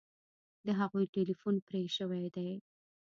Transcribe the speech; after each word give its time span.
د 0.65 0.67
هغوی 0.79 1.05
ټیلیفون 1.13 1.55
پرې 1.67 1.81
شوی 1.97 2.23
دی 2.35 2.49